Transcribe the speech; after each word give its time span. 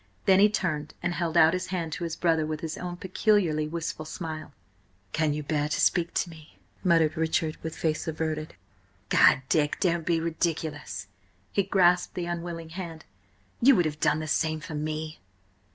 Then 0.25 0.39
he 0.39 0.49
turned 0.49 0.95
and 1.03 1.13
held 1.13 1.37
out 1.37 1.53
his 1.53 1.67
hand 1.67 1.91
to 1.93 2.03
his 2.03 2.15
brother 2.15 2.43
with 2.43 2.61
his 2.61 2.75
own 2.75 2.97
peculiarly 2.97 3.67
wistful 3.67 4.03
smile. 4.05 4.51
"Can 5.13 5.31
you 5.35 5.43
bear 5.43 5.69
to 5.69 5.79
speak 5.79 6.11
to 6.15 6.29
me?" 6.31 6.57
muttered 6.83 7.15
Richard, 7.15 7.57
with 7.61 7.75
face 7.77 8.07
averted. 8.07 8.55
"Gad, 9.09 9.43
Dick, 9.47 9.77
don't 9.79 10.03
be 10.03 10.19
ridiculous!" 10.19 11.05
He 11.51 11.61
grasped 11.61 12.15
the 12.15 12.25
unwilling 12.25 12.69
hand. 12.69 13.05
"You 13.61 13.75
would 13.75 13.85
have 13.85 13.99
done 13.99 14.17
the 14.17 14.27
same 14.27 14.59
for 14.59 14.73
me!" 14.73 15.19